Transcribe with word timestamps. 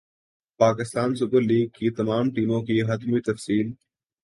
Pakistan 0.59 1.15
super 1.15 1.41
league 1.41 1.67
کی 1.75 1.89
تمام 1.91 2.29
ٹیموں 2.31 2.61
کی 2.61 2.81
حتمی 2.83 3.21
تفصیل 3.21 3.71